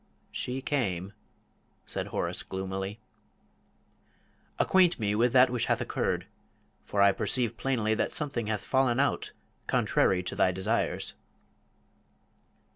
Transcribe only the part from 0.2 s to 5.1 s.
"She came," said Horace, gloomily. "Acquaint